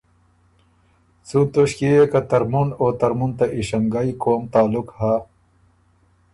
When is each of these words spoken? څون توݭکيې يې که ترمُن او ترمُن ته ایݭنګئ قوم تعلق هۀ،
څون 1.27 1.43
توݭکيې 1.53 1.91
يې 1.97 2.03
که 2.11 2.19
ترمُن 2.29 2.69
او 2.79 2.85
ترمُن 2.99 3.31
ته 3.37 3.45
ایݭنګئ 3.55 4.09
قوم 4.23 4.43
تعلق 4.53 4.87
هۀ، 4.99 5.13